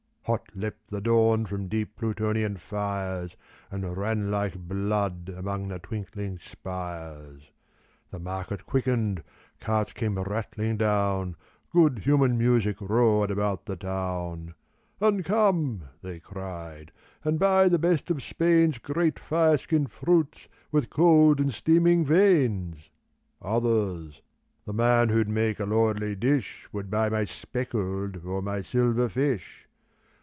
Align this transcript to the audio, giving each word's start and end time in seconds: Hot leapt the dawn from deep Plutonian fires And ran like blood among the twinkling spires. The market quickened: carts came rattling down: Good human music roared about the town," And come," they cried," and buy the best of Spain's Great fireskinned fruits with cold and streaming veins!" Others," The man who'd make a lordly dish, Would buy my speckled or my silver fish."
Hot 0.25 0.47
leapt 0.55 0.91
the 0.91 1.01
dawn 1.01 1.45
from 1.45 1.67
deep 1.67 1.97
Plutonian 1.97 2.55
fires 2.55 3.35
And 3.69 3.97
ran 3.97 4.31
like 4.31 4.55
blood 4.57 5.27
among 5.35 5.67
the 5.67 5.77
twinkling 5.79 6.37
spires. 6.39 7.51
The 8.11 8.19
market 8.19 8.65
quickened: 8.65 9.23
carts 9.59 9.91
came 9.91 10.17
rattling 10.17 10.77
down: 10.77 11.35
Good 11.73 11.99
human 12.05 12.37
music 12.37 12.79
roared 12.79 13.29
about 13.29 13.65
the 13.65 13.75
town," 13.75 14.53
And 15.01 15.25
come," 15.25 15.89
they 16.01 16.21
cried," 16.21 16.93
and 17.25 17.37
buy 17.37 17.67
the 17.67 17.79
best 17.79 18.09
of 18.09 18.23
Spain's 18.23 18.77
Great 18.77 19.15
fireskinned 19.15 19.89
fruits 19.89 20.47
with 20.71 20.89
cold 20.89 21.41
and 21.41 21.53
streaming 21.53 22.05
veins!" 22.05 22.89
Others," 23.41 24.21
The 24.65 24.71
man 24.73 25.09
who'd 25.09 25.27
make 25.27 25.59
a 25.59 25.65
lordly 25.65 26.15
dish, 26.15 26.69
Would 26.71 26.89
buy 26.89 27.09
my 27.09 27.25
speckled 27.25 28.23
or 28.23 28.41
my 28.41 28.61
silver 28.61 29.09
fish." 29.09 29.67